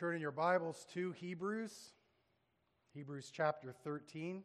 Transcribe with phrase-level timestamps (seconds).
[0.00, 1.90] turn in your Bibles to Hebrews,
[2.94, 4.42] Hebrews chapter 13.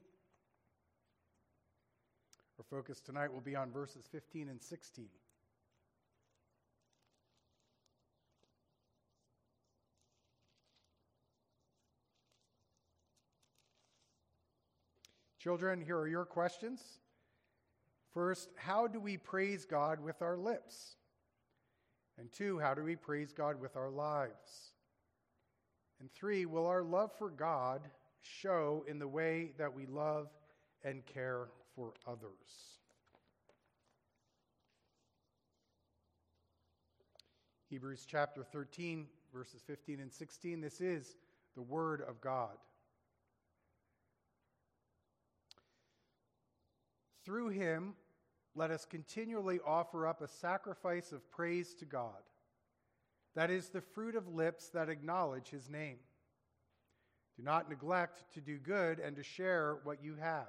[2.60, 5.06] Our focus tonight will be on verses 15 and 16.
[15.40, 16.82] Children, here are your questions.
[18.14, 20.98] First, how do we praise God with our lips?
[22.20, 24.75] And two, how do we praise God with our lives?
[26.00, 27.82] And three, will our love for God
[28.22, 30.28] show in the way that we love
[30.84, 32.76] and care for others?
[37.70, 40.62] Hebrews chapter 13, verses 15 and 16.
[40.62, 41.16] This is
[41.56, 42.58] the Word of God.
[47.26, 47.96] Through him,
[48.54, 52.22] let us continually offer up a sacrifice of praise to God.
[53.36, 55.98] That is the fruit of lips that acknowledge his name.
[57.38, 60.48] Do not neglect to do good and to share what you have,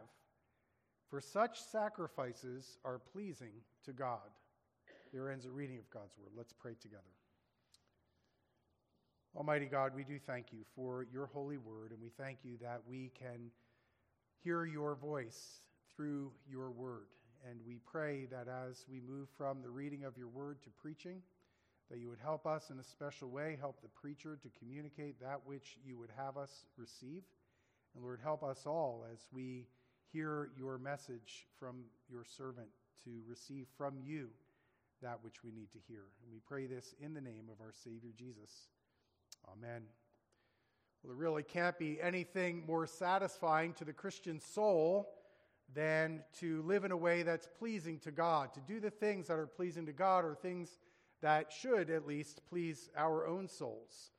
[1.11, 3.53] for such sacrifices are pleasing
[3.85, 4.31] to God.
[5.13, 6.31] There ends a reading of God's word.
[6.37, 7.03] Let's pray together.
[9.37, 12.81] Almighty God, we do thank you for your holy word, and we thank you that
[12.89, 13.51] we can
[14.43, 15.61] hear your voice
[15.95, 17.09] through your word.
[17.49, 21.21] And we pray that as we move from the reading of your word to preaching,
[21.91, 25.41] that you would help us in a special way, help the preacher to communicate that
[25.45, 27.23] which you would have us receive.
[27.95, 29.67] And Lord, help us all as we
[30.13, 32.69] hear your message from your servant
[33.05, 34.29] to receive from you
[35.03, 36.03] that which we need to hear.
[36.23, 38.69] And we pray this in the name of our Savior Jesus.
[39.49, 39.83] Amen.
[41.03, 45.09] Well, there really can't be anything more satisfying to the Christian soul
[45.75, 48.55] than to live in a way that's pleasing to God.
[48.55, 50.79] To do the things that are pleasing to God or things
[51.27, 54.13] that should at least please our own souls.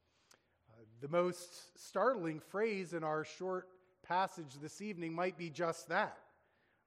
[0.70, 3.70] Uh, the most startling phrase in our short
[4.06, 6.18] passage this evening might be just that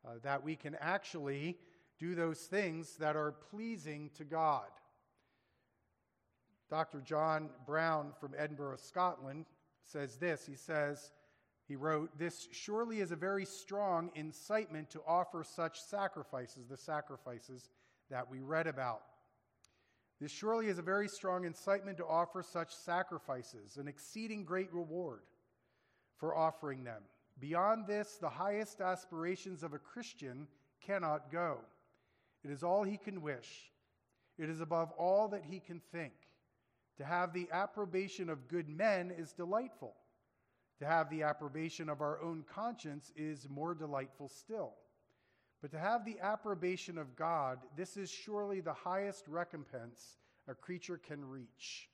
[0.06, 1.56] uh, that we can actually
[1.98, 4.68] do those things that are pleasing to God.
[6.68, 7.00] Dr.
[7.00, 9.46] John Brown from Edinburgh, Scotland,
[9.84, 10.44] says this.
[10.44, 11.12] He says,
[11.66, 17.70] he wrote, This surely is a very strong incitement to offer such sacrifices, the sacrifices
[18.10, 19.00] that we read about.
[20.20, 25.20] This surely is a very strong incitement to offer such sacrifices, an exceeding great reward
[26.18, 27.02] for offering them.
[27.40, 30.46] Beyond this, the highest aspirations of a Christian
[30.84, 31.58] cannot go.
[32.44, 33.70] It is all he can wish,
[34.38, 36.12] it is above all that he can think.
[36.98, 39.94] To have the approbation of good men is delightful.
[40.80, 44.74] To have the approbation of our own conscience is more delightful still.
[45.60, 50.96] But to have the approbation of God, this is surely the highest recompense a creature
[50.98, 51.88] can reach.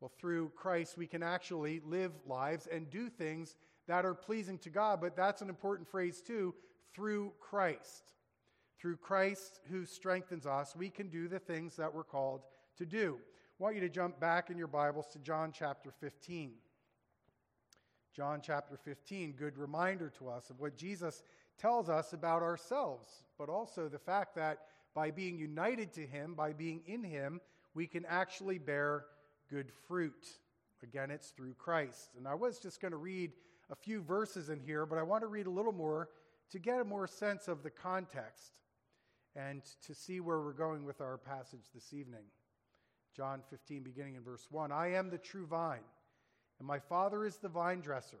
[0.00, 3.56] Well, through Christ, we can actually live lives and do things
[3.88, 6.54] that are pleasing to God, but that's an important phrase too
[6.94, 8.12] through Christ.
[8.78, 12.42] Through Christ who strengthens us, we can do the things that we're called
[12.76, 13.18] to do.
[13.58, 16.52] I want you to jump back in your Bibles to John chapter 15.
[18.14, 21.22] John chapter 15, good reminder to us of what Jesus
[21.58, 24.60] tells us about ourselves, but also the fact that
[24.94, 27.40] by being united to Him, by being in Him,
[27.74, 29.04] we can actually bear
[29.50, 30.26] good fruit.
[30.82, 32.10] Again, it's through Christ.
[32.16, 33.32] And I was just going to read
[33.70, 36.08] a few verses in here, but I want to read a little more
[36.50, 38.52] to get a more sense of the context
[39.36, 42.24] and to see where we're going with our passage this evening.
[43.14, 45.84] John 15, beginning in verse 1 I am the true vine
[46.58, 48.20] and my Father is the vine dresser.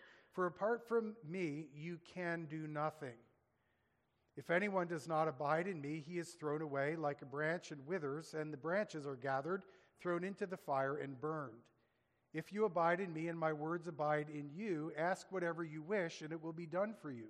[0.33, 3.15] For apart from me, you can do nothing.
[4.37, 7.85] If anyone does not abide in me, he is thrown away like a branch and
[7.85, 9.63] withers, and the branches are gathered,
[10.01, 11.67] thrown into the fire, and burned.
[12.33, 16.21] If you abide in me and my words abide in you, ask whatever you wish,
[16.21, 17.27] and it will be done for you.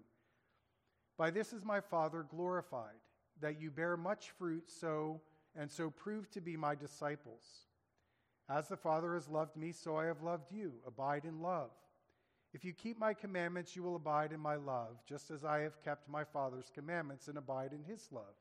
[1.18, 3.02] By this is my Father glorified,
[3.42, 5.22] that you bear much fruit, so
[5.56, 7.66] and so prove to be my disciples.
[8.48, 10.74] As the Father has loved me, so I have loved you.
[10.88, 11.72] Abide in love.
[12.54, 15.82] If you keep my commandments, you will abide in my love, just as I have
[15.82, 18.36] kept my Father's commandments and abide in his love.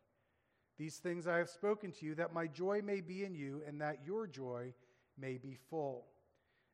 [0.79, 3.81] These things I have spoken to you, that my joy may be in you, and
[3.81, 4.73] that your joy
[5.17, 6.07] may be full.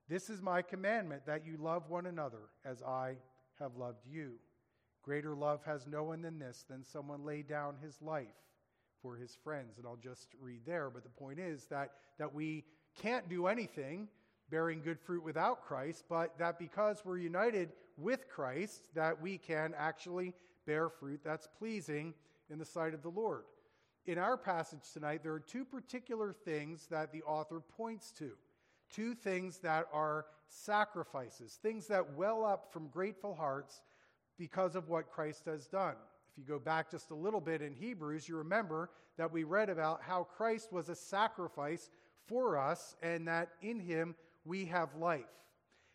[0.09, 3.17] This is my commandment that you love one another as I
[3.59, 4.35] have loved you.
[5.03, 8.27] Greater love has no one than this, than someone lay down his life
[9.03, 9.79] for his friends.
[9.79, 12.65] And I'll just read there, but the point is that, that we
[13.01, 14.09] can't do anything
[14.51, 19.75] bearing good fruit without Christ, but that because we're united with Christ, that we can
[19.77, 20.35] actually
[20.67, 22.15] bear fruit that's pleasing
[22.51, 23.45] in the sight of the Lord.
[24.07, 28.33] In our passage tonight, there are two particular things that the author points to.
[28.93, 33.83] Two things that are sacrifices, things that well up from grateful hearts
[34.39, 35.97] because of what Christ has done.
[36.31, 39.71] If you go back just a little bit in Hebrews, you remember that we read
[39.71, 41.91] about how Christ was a sacrifice
[42.27, 44.15] for us and that in him
[44.47, 45.25] we have life.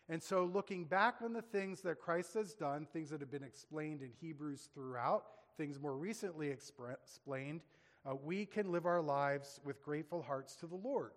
[0.08, 3.44] And so, looking back on the things that Christ has done, things that have been
[3.44, 5.24] explained in Hebrews throughout,
[5.56, 7.62] things more recently explained,
[8.04, 11.12] uh, we can live our lives with grateful hearts to the Lord.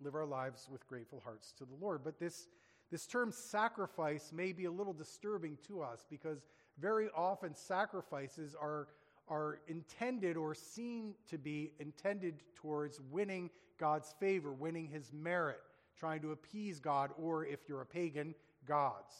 [0.00, 2.02] Live our lives with grateful hearts to the Lord.
[2.04, 2.48] But this,
[2.90, 6.44] this term sacrifice may be a little disturbing to us because
[6.78, 8.88] very often sacrifices are,
[9.28, 13.48] are intended or seen to be intended towards winning
[13.78, 15.60] God's favor, winning his merit
[15.98, 18.34] trying to appease God, or if you're a pagan,
[18.66, 19.14] gods.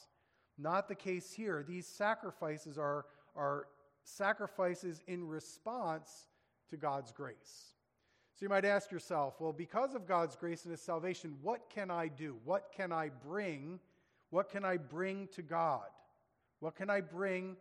[0.59, 1.65] Not the case here.
[1.67, 3.67] These sacrifices are, are
[4.05, 6.29] sacrifices in response
[6.71, 7.75] to God's grace.
[8.35, 11.91] So you might ask yourself, well, because of God's grace and his salvation, what can
[11.91, 12.37] I do?
[12.45, 13.79] What can I bring?
[14.31, 15.89] What can I bring to God?
[16.61, 17.57] What can I bring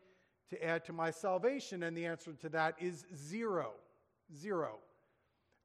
[0.50, 1.84] to add to my salvation?
[1.84, 3.72] And the answer to that is zero.
[4.36, 4.80] Zero.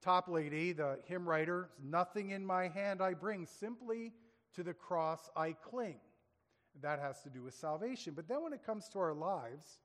[0.06, 4.12] Toplady, the hymn writer, nothing in my hand I bring, simply
[4.54, 5.98] to the cross I cling.
[6.80, 8.12] That has to do with salvation.
[8.14, 9.80] But then when it comes to our lives,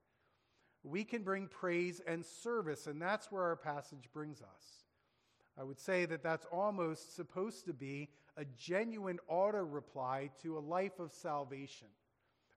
[0.83, 4.85] we can bring praise and service, and that's where our passage brings us.
[5.59, 10.59] I would say that that's almost supposed to be a genuine auto reply to a
[10.59, 11.87] life of salvation,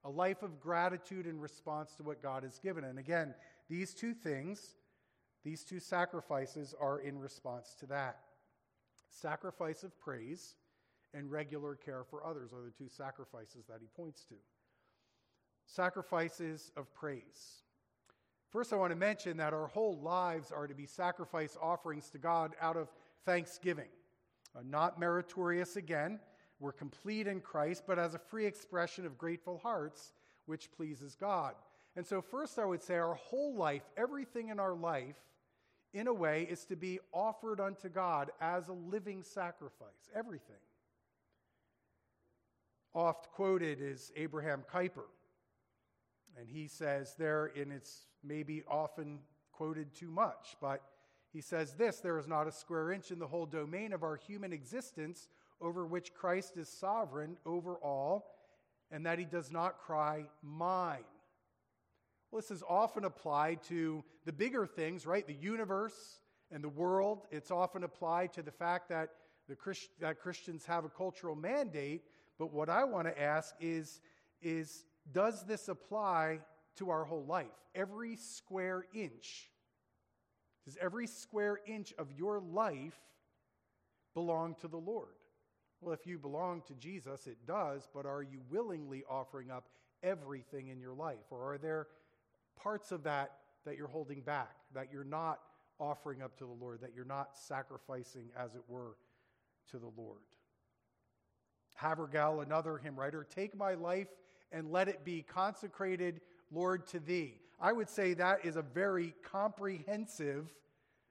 [0.05, 2.85] a life of gratitude in response to what God has given.
[2.85, 3.35] And again,
[3.69, 4.77] these two things
[5.45, 8.19] these two sacrifices are in response to that.
[9.11, 10.57] Sacrifice of praise
[11.13, 14.35] and regular care for others are the two sacrifices that he points to.
[15.67, 17.63] Sacrifices of praise.
[18.51, 22.19] First, I want to mention that our whole lives are to be sacrifice offerings to
[22.19, 22.89] God out of
[23.25, 23.89] thanksgiving.
[24.57, 26.21] Uh, not meritorious again,
[26.61, 30.13] we're complete in Christ, but as a free expression of grateful hearts,
[30.47, 31.55] which pleases God.
[31.97, 35.17] And so, first, I would say our whole life, everything in our life,
[35.95, 40.11] in a way, is to be offered unto God as a living sacrifice.
[40.15, 40.57] Everything.
[42.93, 45.07] Oft quoted is Abraham Kuyper.
[46.39, 49.21] And he says there, and it's maybe often
[49.53, 50.83] quoted too much, but
[51.33, 54.17] he says this there is not a square inch in the whole domain of our
[54.17, 55.29] human existence
[55.61, 58.35] over which Christ is sovereign over all,
[58.91, 61.05] and that he does not cry, Mine.
[62.35, 65.25] Well, this is often applied to the bigger things, right?
[65.25, 66.19] The universe
[66.51, 67.29] and the world.
[67.31, 69.11] It's often applied to the fact that,
[69.49, 72.03] the Christ, that Christians have a cultural mandate.
[72.37, 74.01] But what I want to ask is,
[74.43, 76.41] is does this apply
[76.79, 77.55] to our whole life?
[77.73, 79.49] Every square inch.
[80.65, 82.99] Does every square inch of your life
[84.13, 85.15] belong to the Lord?
[85.81, 89.69] Well, if you belong to Jesus, it does, but are you willingly offering up
[90.03, 91.31] everything in your life?
[91.31, 91.87] Or are there
[92.65, 93.33] parts of that
[93.67, 95.39] that you're holding back, that you're not
[95.79, 98.97] offering up to the Lord, that you're not sacrificing, as it were,
[99.71, 100.21] to the Lord.
[101.75, 104.09] Havergal, another hymn writer, take my life
[104.51, 107.35] and let it be consecrated, Lord, to thee.
[107.61, 110.47] I would say that is a very comprehensive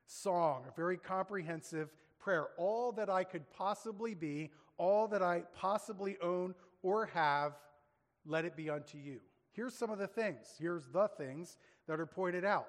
[0.07, 2.48] song, a very comprehensive prayer.
[2.57, 7.53] All that I could possibly be, all that I possibly own or have,
[8.25, 9.19] let it be unto you.
[9.53, 10.55] Here's some of the things.
[10.60, 11.57] Here's the things
[11.88, 12.67] that are pointed out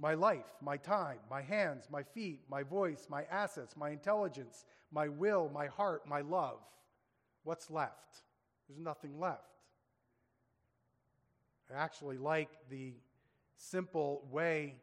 [0.00, 5.08] my life, my time, my hands, my feet, my voice, my assets, my intelligence, my
[5.08, 6.60] will, my heart, my love.
[7.42, 8.22] What's left?
[8.68, 9.42] There's nothing left.
[11.70, 12.94] I actually like the
[13.56, 14.76] simple way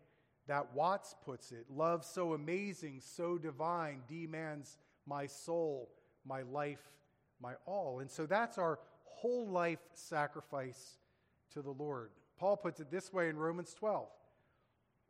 [0.48, 4.78] that Watts puts it love so amazing, so divine, demands
[5.08, 5.90] my soul,
[6.26, 6.92] my life,
[7.42, 8.00] my all.
[8.00, 8.80] And so that's our
[9.26, 11.00] whole life sacrifice
[11.52, 12.12] to the Lord.
[12.38, 14.08] Paul puts it this way in Romans 12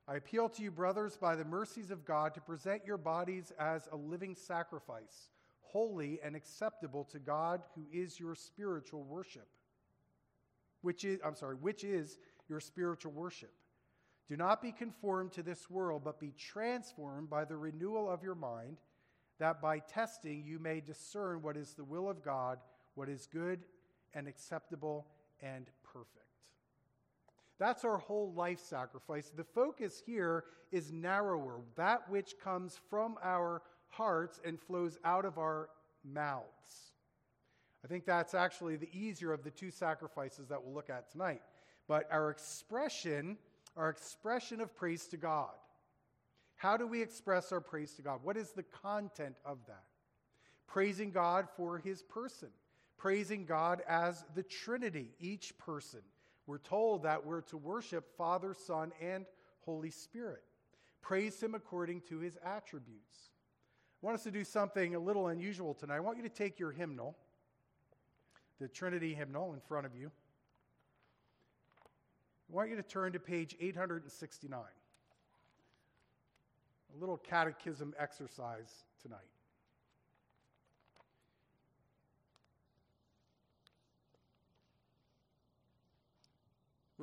[0.08, 3.90] I appeal to you, brothers, by the mercies of God, to present your bodies as
[3.92, 9.50] a living sacrifice, holy and acceptable to God, who is your spiritual worship.
[10.82, 12.18] Which is, I'm sorry, which is
[12.48, 13.52] your spiritual worship.
[14.30, 18.36] Do not be conformed to this world, but be transformed by the renewal of your
[18.36, 18.78] mind
[19.40, 22.60] that by testing you may discern what is the will of God,
[22.94, 23.66] what is good
[24.16, 25.06] and acceptable
[25.42, 26.26] and perfect.
[27.60, 29.32] That's our whole life sacrifice.
[29.36, 35.38] The focus here is narrower, that which comes from our hearts and flows out of
[35.38, 35.70] our
[36.04, 36.92] mouths.
[37.84, 41.42] I think that's actually the easier of the two sacrifices that we'll look at tonight.
[41.88, 43.38] But our expression,
[43.78, 45.52] our expression of praise to God.
[46.56, 48.22] How do we express our praise to God?
[48.24, 49.84] What is the content of that?
[50.68, 52.50] Praising God for his person,
[53.06, 56.00] praising God as the Trinity, each person.
[56.48, 59.28] We're told that we're to worship Father, Son, and
[59.60, 60.42] Holy Spirit.
[61.04, 63.30] Praise him according to his attributes.
[64.02, 65.98] I want us to do something a little unusual tonight.
[65.98, 67.16] I want you to take your hymnal,
[68.60, 70.10] the Trinity hymnal in front of you.
[72.52, 74.60] I want you to turn to page 869
[76.96, 79.35] a little catechism exercise tonight.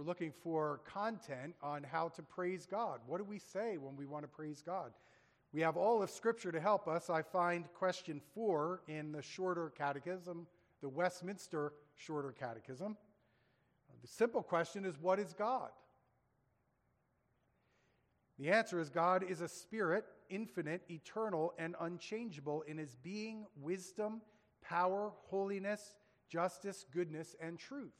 [0.02, 2.98] We're looking for content on how to praise God.
[3.06, 4.90] What do we say when we want to praise God?
[5.52, 7.08] We have all of Scripture to help us.
[7.08, 10.48] I find question four in the shorter catechism,
[10.80, 12.96] the Westminster shorter catechism.
[14.00, 15.70] The simple question is what is God?
[18.40, 24.20] The answer is God is a spirit, infinite, eternal, and unchangeable in his being, wisdom,
[24.64, 25.94] power, holiness,
[26.28, 27.92] justice, goodness, and truth.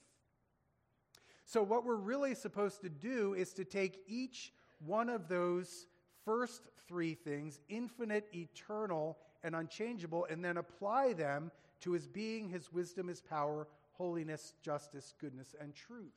[1.53, 4.55] So, what we're really supposed to do is to take each
[4.87, 5.87] one of those
[6.25, 12.73] first three things infinite, eternal, and unchangeable and then apply them to his being, his
[12.73, 16.15] wisdom, his power, holiness, justice, goodness, and truth.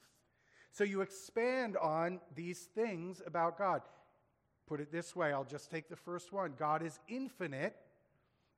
[0.72, 3.82] So, you expand on these things about God.
[4.68, 7.76] Put it this way I'll just take the first one God is infinite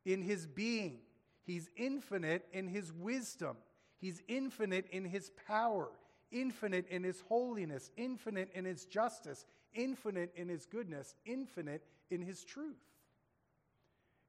[0.05, 0.99] in his being,
[1.43, 3.57] he's infinite in his wisdom,
[3.99, 5.89] he's infinite in his power,
[6.31, 12.43] infinite in his holiness, infinite in his justice, infinite in his goodness, infinite in his
[12.43, 12.75] truth.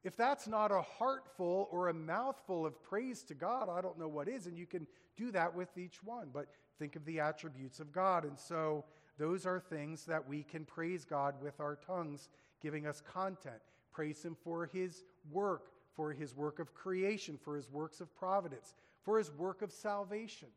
[0.05, 4.09] If that's not a heartful or a mouthful of praise to God, I don't know
[4.09, 4.47] what is.
[4.47, 4.87] And you can
[5.17, 6.29] do that with each one.
[6.33, 6.47] But
[6.79, 8.25] think of the attributes of God.
[8.25, 8.85] And so
[9.19, 12.29] those are things that we can praise God with our tongues,
[12.63, 13.61] giving us content.
[13.93, 18.75] Praise Him for His work, for His work of creation, for His works of providence,
[19.03, 20.49] for His work of salvation.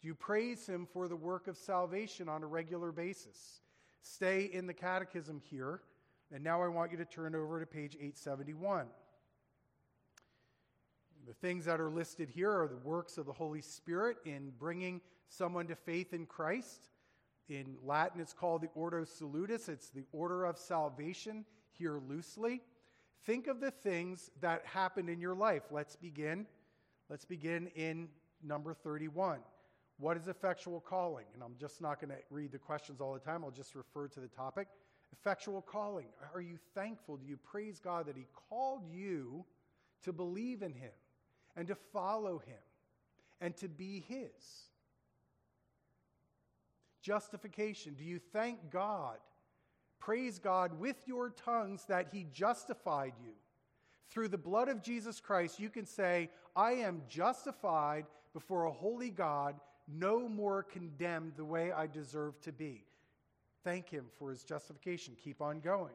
[0.00, 3.60] Do you praise Him for the work of salvation on a regular basis?
[4.02, 5.82] Stay in the catechism here.
[6.32, 8.86] And now I want you to turn over to page 871.
[11.26, 15.00] The things that are listed here are the works of the Holy Spirit in bringing
[15.28, 16.88] someone to faith in Christ.
[17.48, 22.62] In Latin, it's called the Ordo Salutis, it's the order of salvation here loosely.
[23.26, 25.64] Think of the things that happened in your life.
[25.70, 26.46] Let's begin.
[27.08, 28.08] Let's begin in
[28.42, 29.40] number 31.
[30.00, 31.26] What is effectual calling?
[31.34, 34.08] And I'm just not going to read the questions all the time, I'll just refer
[34.08, 34.66] to the topic.
[35.12, 36.06] Effectual calling.
[36.34, 37.16] Are you thankful?
[37.16, 39.44] Do you praise God that He called you
[40.04, 40.92] to believe in Him
[41.56, 42.62] and to follow Him
[43.40, 44.70] and to be His?
[47.02, 47.94] justification?
[47.94, 49.18] Do you thank God?
[49.98, 53.32] Praise God with your tongues that He justified you.
[54.10, 59.10] Through the blood of Jesus Christ, you can say, I am justified before a holy
[59.10, 59.54] God,
[59.92, 62.84] no more condemned the way I deserve to be.
[63.64, 65.16] Thank Him for His justification.
[65.22, 65.94] Keep on going.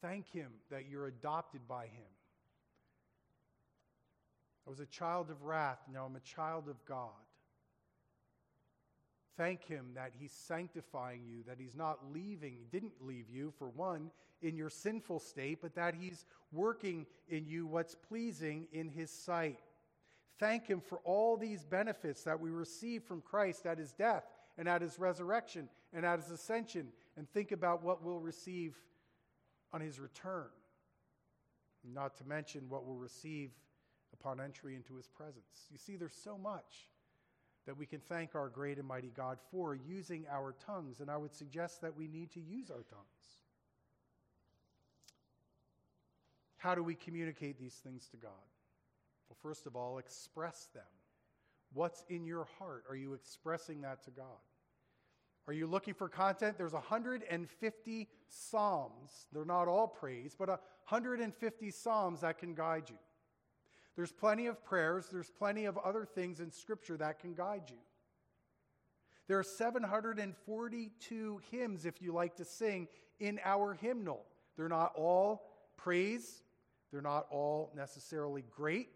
[0.00, 2.10] Thank Him that you're adopted by Him.
[4.66, 7.10] I was a child of wrath, now I'm a child of God.
[9.36, 14.10] Thank Him that He's sanctifying you, that He's not leaving, didn't leave you, for one,
[14.42, 19.58] in your sinful state, but that He's working in you what's pleasing in His sight.
[20.40, 24.24] Thank Him for all these benefits that we receive from Christ at His death
[24.56, 28.74] and at His resurrection and at His ascension, and think about what we'll receive
[29.72, 30.48] on His return.
[31.84, 33.50] Not to mention what we'll receive
[34.14, 35.68] upon entry into His presence.
[35.70, 36.88] You see, there's so much
[37.66, 41.00] that we can thank our great and mighty God for using our tongues.
[41.00, 43.42] And I would suggest that we need to use our tongues.
[46.56, 48.30] How do we communicate these things to God?
[49.30, 50.82] Well, first of all, express them.
[51.72, 52.84] What's in your heart?
[52.90, 54.26] Are you expressing that to God?
[55.46, 56.58] Are you looking for content?
[56.58, 59.26] There's 150 Psalms.
[59.32, 62.98] They're not all praise, but 150 Psalms that can guide you.
[63.96, 67.78] There's plenty of prayers, there's plenty of other things in Scripture that can guide you.
[69.28, 72.88] There are 742 hymns, if you like to sing,
[73.20, 74.24] in our hymnal.
[74.56, 76.42] They're not all praise,
[76.90, 78.88] they're not all necessarily great,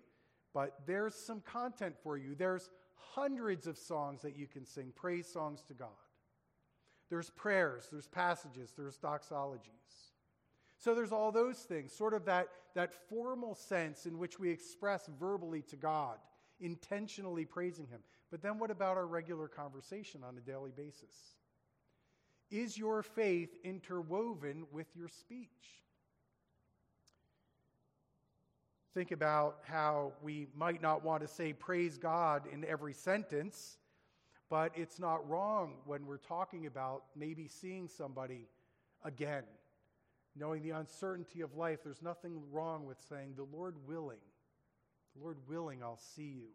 [0.54, 2.34] but there's some content for you.
[2.34, 5.88] There's hundreds of songs that you can sing, praise songs to God.
[7.10, 10.12] There's prayers, there's passages, there's doxologies.
[10.78, 15.08] So there's all those things, sort of that, that formal sense in which we express
[15.18, 16.18] verbally to God,
[16.60, 18.00] intentionally praising Him.
[18.30, 21.36] But then what about our regular conversation on a daily basis?
[22.50, 25.83] Is your faith interwoven with your speech?
[28.94, 33.78] Think about how we might not want to say praise God in every sentence,
[34.48, 38.48] but it's not wrong when we're talking about maybe seeing somebody
[39.04, 39.42] again
[40.36, 44.18] knowing the uncertainty of life, there's nothing wrong with saying, The Lord willing,
[45.14, 46.48] the Lord willing, I'll see you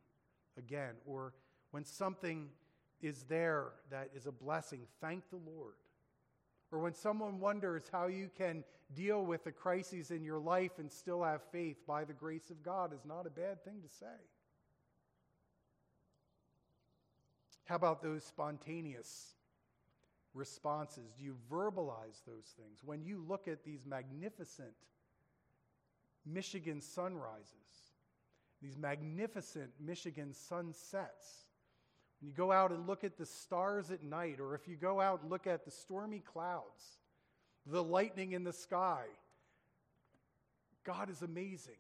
[0.58, 0.96] again.
[1.06, 1.34] Or
[1.72, 2.50] when something
[3.02, 5.76] is there that is a blessing, thank the Lord.
[6.72, 8.64] Or when someone wonders how you can
[8.96, 12.64] deal with the crises in your life and still have faith by the grace of
[12.64, 14.06] God is not a bad thing to say.
[17.66, 19.36] How about those spontaneous
[20.34, 21.12] responses?
[21.18, 22.80] Do you verbalize those things?
[22.84, 24.74] When you look at these magnificent
[26.26, 27.94] Michigan sunrises,
[28.62, 31.46] these magnificent Michigan sunsets,
[32.20, 35.00] when you go out and look at the stars at night, or if you go
[35.00, 37.00] out and look at the stormy clouds,
[37.66, 39.06] the lightning in the sky,
[40.84, 41.78] God is amazing.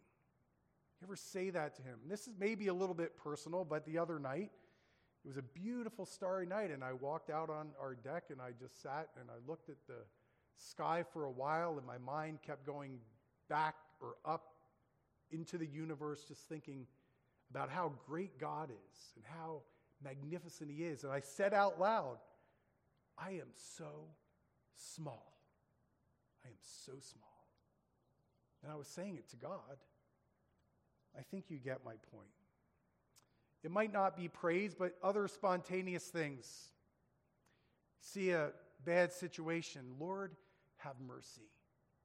[1.01, 1.99] You ever say that to him?
[2.07, 4.51] This is maybe a little bit personal, but the other night,
[5.23, 8.51] it was a beautiful starry night, and I walked out on our deck and I
[8.57, 10.03] just sat and I looked at the
[10.57, 12.99] sky for a while, and my mind kept going
[13.49, 14.53] back or up
[15.31, 16.85] into the universe, just thinking
[17.49, 19.61] about how great God is and how
[20.03, 21.03] magnificent He is.
[21.03, 22.17] And I said out loud,
[23.17, 24.07] I am so
[24.75, 25.33] small.
[26.45, 27.47] I am so small.
[28.63, 29.77] And I was saying it to God.
[31.17, 32.29] I think you get my point.
[33.63, 36.69] It might not be praise, but other spontaneous things.
[37.99, 38.51] See a
[38.85, 40.35] bad situation, Lord,
[40.77, 41.49] have mercy.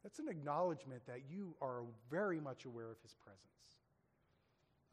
[0.03, 3.74] That's an acknowledgement that you are very much aware of his presence.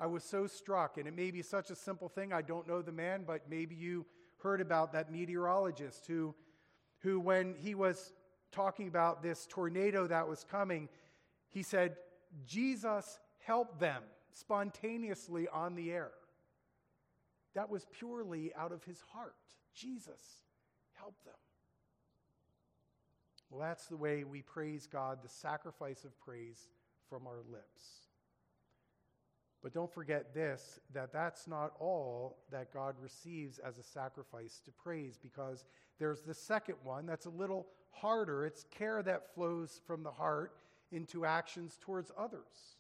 [0.02, 2.34] I was so struck, and it may be such a simple thing.
[2.34, 4.08] I don't know the man, but maybe you
[4.42, 6.34] heard about that meteorologist who,
[7.02, 8.12] who when he was
[8.52, 10.90] talking about this tornado that was coming,
[11.52, 11.98] he said,
[12.48, 16.10] Jesus help them spontaneously on the air.
[17.54, 19.36] That was purely out of his heart.
[19.76, 20.42] Jesus,
[20.94, 21.36] help them.
[23.52, 26.70] Well, that's the way we praise God, the sacrifice of praise
[27.08, 28.11] from our lips.
[29.64, 34.72] But don't forget this that that's not all that God receives as a sacrifice to
[34.72, 35.66] praise, because
[36.00, 38.46] there's the second one that's a little harder.
[38.46, 40.56] It's care that flows from the heart
[40.92, 42.76] into actions towards others.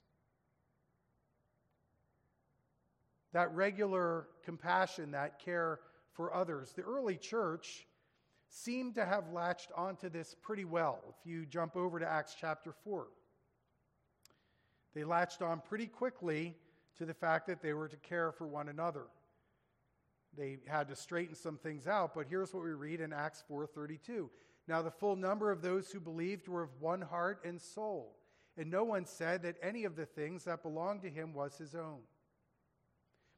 [3.34, 5.80] that regular compassion, that care
[6.13, 6.74] for others.
[6.76, 7.88] The early church
[8.50, 11.00] seemed to have latched onto this pretty well.
[11.10, 13.08] If you jump over to Acts chapter 4,
[14.94, 16.58] they latched on pretty quickly
[17.02, 19.08] to the fact that they were to care for one another.
[20.38, 24.30] They had to straighten some things out, but here's what we read in Acts 4:32.
[24.68, 28.16] Now the full number of those who believed were of one heart and soul,
[28.56, 31.76] and no one said that any of the things that belonged to him was his
[31.76, 32.02] own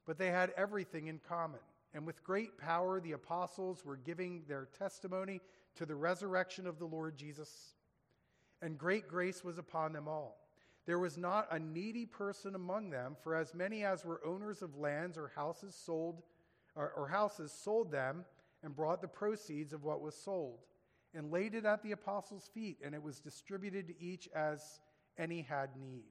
[0.06, 1.60] but they had everything in common.
[1.92, 5.40] And with great power, the apostles were giving their testimony
[5.76, 7.74] to the resurrection of the Lord Jesus.
[8.60, 10.43] And great grace was upon them all.
[10.86, 14.76] There was not a needy person among them, for as many as were owners of
[14.76, 16.22] lands or houses sold,
[16.76, 18.24] or, or houses sold them
[18.62, 20.58] and brought the proceeds of what was sold,
[21.14, 24.80] and laid it at the apostles' feet, and it was distributed to each as
[25.16, 26.04] any had need.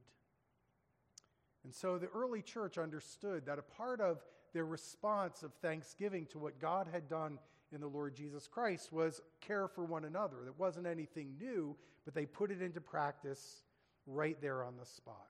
[1.63, 6.39] And so the early church understood that a part of their response of thanksgiving to
[6.39, 7.39] what God had done
[7.71, 10.37] in the Lord Jesus Christ was care for one another.
[10.45, 13.63] That wasn't anything new, but they put it into practice
[14.05, 15.27] right there on the spot.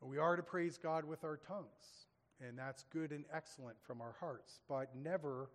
[0.00, 2.06] We are to praise God with our tongues,
[2.40, 5.50] and that's good and excellent from our hearts, but never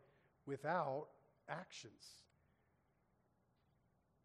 [0.46, 1.08] without
[1.48, 2.18] actions.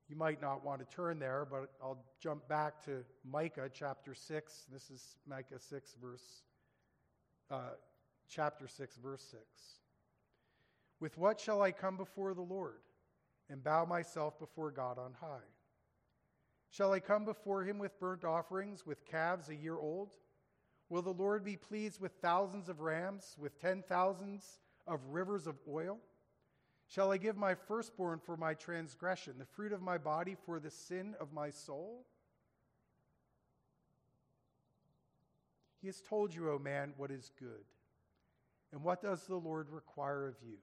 [0.08, 4.66] You might not want to turn there, but I'll jump back to Micah chapter 6.
[4.72, 6.42] This is Micah 6, verse,
[7.50, 7.74] uh,
[8.28, 9.42] chapter 6, verse 6.
[10.98, 12.80] With what shall I come before the Lord
[13.48, 15.46] and bow myself before God on high?
[16.70, 20.14] Shall I come before him with burnt offerings, with calves a year old?
[20.90, 25.56] Will the Lord be pleased with thousands of rams, with ten thousands of rivers of
[25.68, 25.98] oil?
[26.88, 30.70] Shall I give my firstborn for my transgression, the fruit of my body for the
[30.70, 32.06] sin of my soul?
[35.80, 37.64] He has told you, O man, what is good.
[38.72, 40.56] And what does the Lord require of you?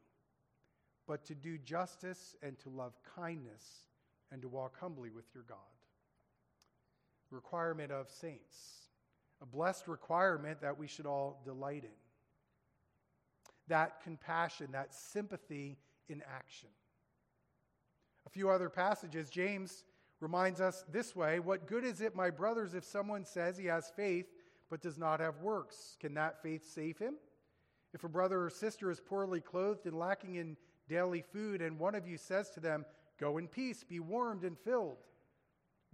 [1.07, 3.63] But to do justice and to love kindness
[4.31, 5.57] and to walk humbly with your God.
[7.31, 8.89] Requirement of saints,
[9.41, 11.89] a blessed requirement that we should all delight in.
[13.67, 16.69] That compassion, that sympathy in action.
[18.25, 19.83] A few other passages, James
[20.19, 23.91] reminds us this way What good is it, my brothers, if someone says he has
[23.95, 24.27] faith
[24.69, 25.97] but does not have works?
[25.99, 27.15] Can that faith save him?
[27.93, 30.57] If a brother or sister is poorly clothed and lacking in
[30.89, 32.85] daily food, and one of you says to them,
[33.19, 34.97] Go in peace, be warmed and filled,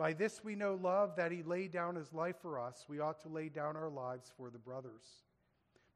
[0.00, 3.20] by this we know love that he laid down his life for us we ought
[3.20, 5.04] to lay down our lives for the brothers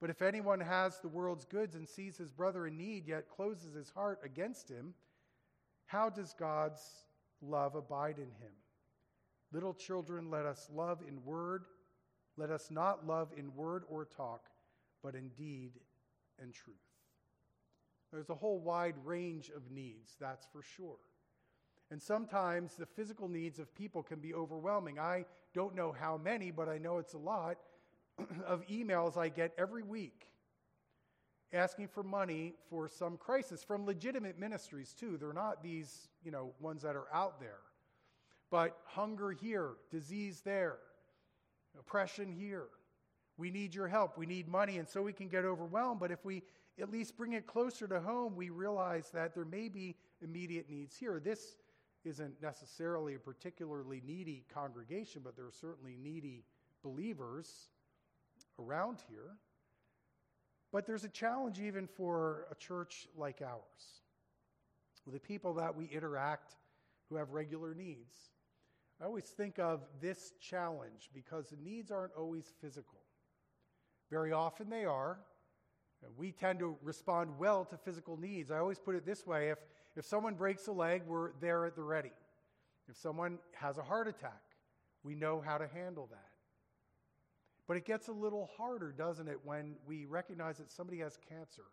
[0.05, 3.73] but if anyone has the world's goods and sees his brother in need, yet closes
[3.73, 4.93] his heart against him,
[5.87, 6.83] how does God's
[7.41, 8.53] love abide in him?
[9.51, 11.65] Little children, let us love in word.
[12.37, 14.51] Let us not love in word or talk,
[15.03, 15.73] but in deed
[16.39, 16.77] and truth.
[18.13, 20.99] There's a whole wide range of needs, that's for sure.
[21.91, 24.99] And sometimes the physical needs of people can be overwhelming.
[24.99, 27.59] I don't know how many, but I know it's a lot
[28.47, 30.27] of emails I get every week
[31.55, 35.17] asking for money for some crisis from legitimate ministries too.
[35.17, 37.61] They're not these, you know, ones that are out there.
[38.51, 40.79] But hunger here, disease there,
[41.79, 42.67] oppression here.
[43.37, 44.19] We need your help.
[44.19, 46.43] We need money and so we can get overwhelmed, but if we
[46.81, 50.97] at least bring it closer to home, we realize that there may be immediate needs
[50.97, 51.21] here.
[51.21, 51.57] This
[52.05, 56.45] isn't necessarily a particularly needy congregation, but there are certainly needy
[56.83, 57.69] believers
[58.59, 59.37] around here.
[60.73, 64.03] But there's a challenge even for a church like ours,
[65.05, 66.57] with the people that we interact
[67.09, 68.15] who have regular needs.
[69.01, 72.99] I always think of this challenge because the needs aren't always physical.
[74.11, 75.19] Very often they are.
[76.19, 78.51] We tend to respond well to physical needs.
[78.51, 79.59] I always put it this way if,
[79.97, 82.13] if someone breaks a leg, we're there at the ready.
[82.89, 84.43] If someone has a heart attack,
[85.03, 86.31] we know how to handle that.
[87.67, 91.65] But it gets a little harder, doesn't it, when we recognize that somebody has cancer?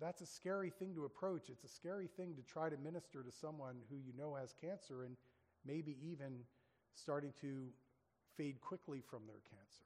[0.00, 1.48] That's a scary thing to approach.
[1.48, 5.04] It's a scary thing to try to minister to someone who you know has cancer
[5.04, 5.16] and
[5.64, 6.40] maybe even
[6.94, 7.68] starting to
[8.36, 9.84] fade quickly from their cancer.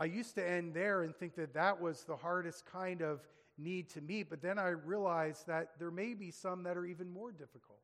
[0.00, 3.20] I used to end there and think that that was the hardest kind of
[3.58, 7.10] need to meet, but then I realized that there may be some that are even
[7.10, 7.80] more difficult.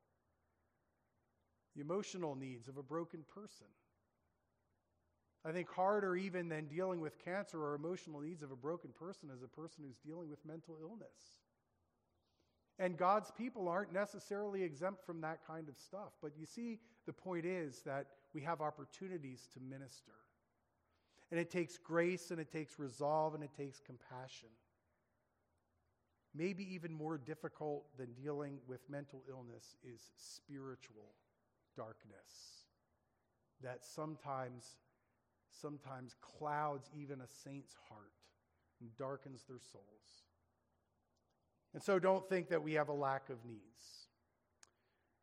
[1.75, 3.67] The emotional needs of a broken person
[5.47, 9.29] I think harder even than dealing with cancer or emotional needs of a broken person
[9.35, 11.43] is a person who's dealing with mental illness.
[12.79, 16.13] And God's people aren't necessarily exempt from that kind of stuff.
[16.23, 20.13] But you see, the point is that we have opportunities to minister.
[21.31, 24.49] And it takes grace and it takes resolve and it takes compassion.
[26.35, 31.15] Maybe even more difficult than dealing with mental illness is spiritual
[31.77, 32.65] darkness
[33.63, 34.77] that sometimes
[35.61, 38.13] sometimes clouds even a saint's heart
[38.81, 40.25] and darkens their souls.
[41.73, 44.09] And so don't think that we have a lack of needs.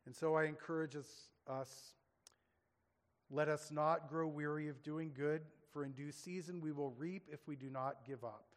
[0.05, 1.93] And so I encourage us, us
[3.29, 7.23] let us not grow weary of doing good, for in due season we will reap
[7.31, 8.50] if we do not give up.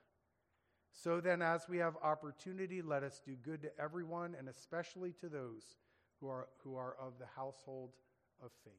[0.97, 5.29] So then, as we have opportunity, let us do good to everyone, and especially to
[5.29, 5.77] those
[6.21, 7.91] who are, who are of the household
[8.43, 8.73] of faith.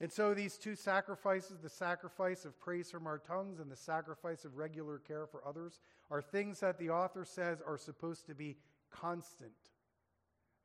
[0.00, 4.44] And so these two sacrifices, the sacrifice of praise from our tongues and the sacrifice
[4.44, 5.78] of regular care for others,
[6.10, 8.56] are things that the author says are supposed to be
[8.90, 9.52] constant,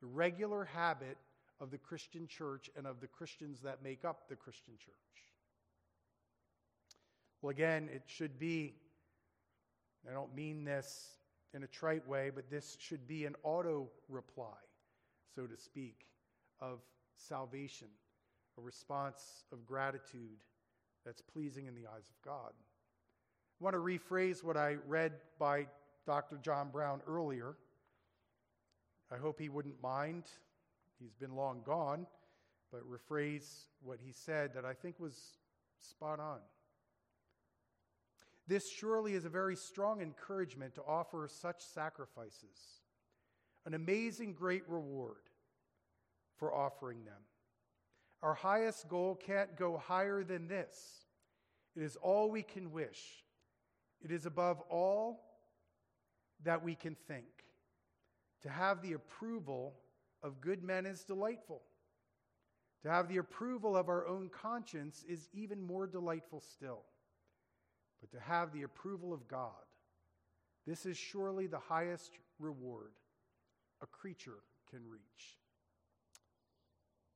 [0.00, 1.18] the regular habit
[1.60, 4.94] of the Christian church and of the Christians that make up the Christian church.
[7.42, 8.74] Well, again, it should be,
[10.06, 11.16] I don't mean this
[11.54, 14.58] in a trite way, but this should be an auto reply,
[15.34, 16.06] so to speak,
[16.60, 16.80] of
[17.16, 17.88] salvation
[18.58, 20.42] a response of gratitude
[21.06, 22.52] that's pleasing in the eyes of God.
[23.60, 25.66] I want to rephrase what I read by
[26.06, 26.38] Dr.
[26.42, 27.54] John Brown earlier.
[29.12, 30.24] I hope he wouldn't mind.
[30.98, 32.06] He's been long gone,
[32.72, 35.38] but rephrase what he said that I think was
[35.80, 36.38] spot on.
[38.48, 42.80] This surely is a very strong encouragement to offer such sacrifices,
[43.66, 45.28] an amazing great reward
[46.38, 47.20] for offering them.
[48.22, 51.04] Our highest goal can't go higher than this.
[51.76, 53.22] It is all we can wish.
[54.02, 55.20] It is above all
[56.42, 57.26] that we can think.
[58.44, 59.74] To have the approval
[60.22, 61.60] of good men is delightful.
[62.82, 66.84] To have the approval of our own conscience is even more delightful still.
[68.00, 69.50] But to have the approval of God,
[70.66, 72.92] this is surely the highest reward
[73.80, 75.38] a creature can reach.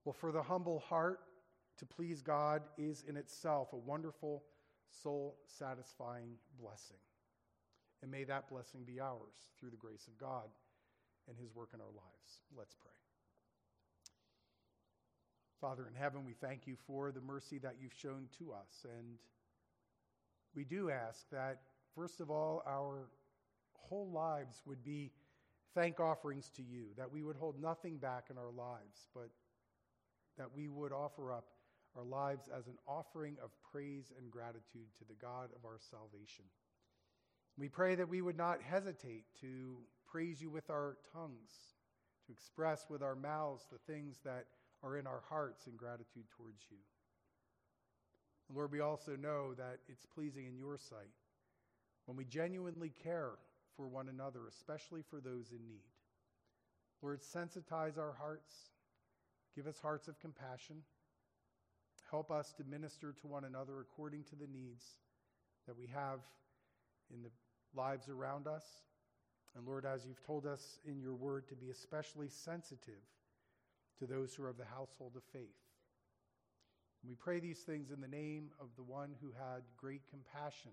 [0.04, 1.20] Well, for the humble heart,
[1.78, 4.42] to please God is in itself a wonderful,
[5.02, 6.96] soul satisfying blessing.
[8.02, 10.48] And may that blessing be ours through the grace of God
[11.28, 12.40] and his work in our lives.
[12.56, 12.90] Let's pray.
[15.60, 18.84] Father in heaven, we thank you for the mercy that you've shown to us.
[18.84, 19.18] And
[20.54, 21.60] we do ask that,
[21.94, 23.08] first of all, our
[23.74, 25.10] whole lives would be
[25.74, 29.30] thank offerings to you, that we would hold nothing back in our lives, but
[30.38, 31.46] that we would offer up
[31.96, 36.44] our lives as an offering of praise and gratitude to the God of our salvation.
[37.58, 41.50] We pray that we would not hesitate to praise you with our tongues,
[42.26, 44.46] to express with our mouths the things that
[44.82, 46.78] are in our hearts in gratitude towards you.
[48.54, 51.12] Lord, we also know that it's pleasing in your sight
[52.06, 53.32] when we genuinely care
[53.76, 55.84] for one another, especially for those in need.
[57.00, 58.52] Lord, sensitize our hearts,
[59.56, 60.76] give us hearts of compassion.
[62.10, 64.84] Help us to minister to one another according to the needs
[65.66, 66.20] that we have
[67.12, 67.30] in the
[67.74, 68.64] lives around us.
[69.56, 73.02] And Lord, as you've told us in your word, to be especially sensitive
[73.98, 75.56] to those who are of the household of faith.
[77.08, 80.70] We pray these things in the name of the one who had great compassion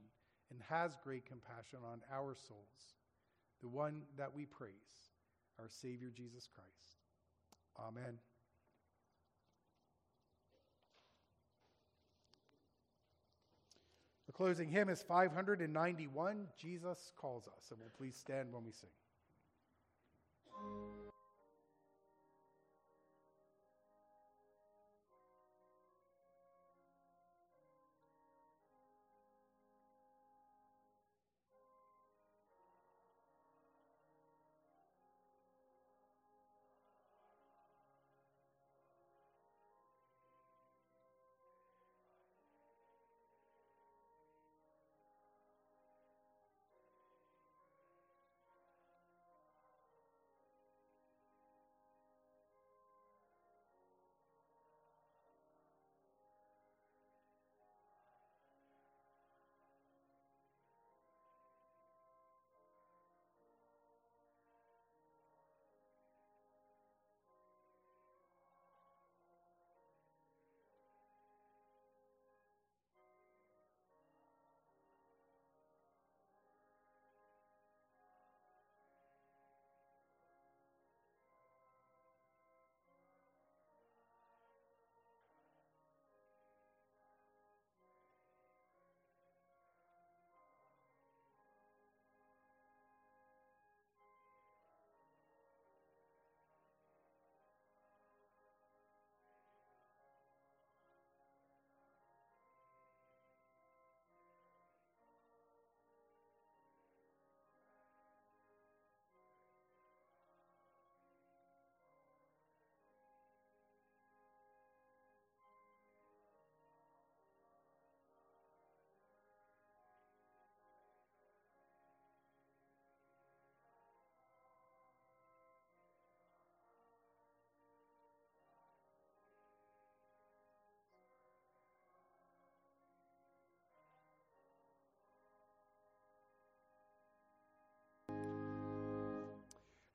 [0.51, 2.95] and has great compassion on our souls,
[3.61, 4.71] the one that we praise,
[5.59, 7.03] our Savior Jesus Christ.
[7.79, 8.17] Amen.
[14.27, 18.89] The closing hymn is 591 Jesus Calls Us, and we'll please stand when we sing.